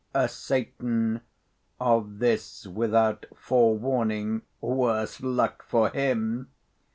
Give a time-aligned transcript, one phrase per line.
[0.29, 1.21] Satan,
[1.79, 6.49] of this without forewarning, Worse luck for him!